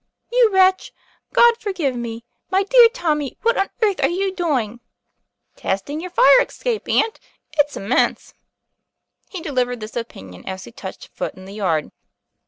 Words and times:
"You 0.33 0.49
wretch 0.51 0.91
God 1.31 1.57
forgive 1.59 1.95
me! 1.95 2.23
my 2.49 2.63
dear 2.63 2.89
Tommy, 2.89 3.37
what 3.43 3.55
on 3.55 3.69
earth 3.83 4.01
are 4.01 4.09
you 4.09 4.33
doing?" 4.33 4.79
'Testing 5.55 6.01
your 6.01 6.09
fire 6.09 6.41
escape, 6.41 6.89
aunt. 6.89 7.19
It's 7.59 7.77
immense!" 7.77 8.33
He 9.29 9.41
delivered 9.41 9.79
this 9.79 9.95
opinion 9.95 10.43
as 10.49 10.63
he 10.63 10.71
touched 10.71 11.09
foot 11.09 11.35
in 11.35 11.45
the 11.45 11.53
yard. 11.53 11.91